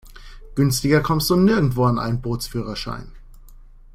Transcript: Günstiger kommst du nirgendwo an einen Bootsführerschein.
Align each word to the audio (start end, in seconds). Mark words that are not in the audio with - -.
Günstiger 0.55 1.01
kommst 1.01 1.29
du 1.29 1.35
nirgendwo 1.35 1.85
an 1.85 1.99
einen 1.99 2.21
Bootsführerschein. 2.23 3.11